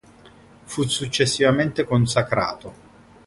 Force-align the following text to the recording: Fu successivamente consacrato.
Fu 0.63 0.87
successivamente 0.87 1.83
consacrato. 1.85 2.73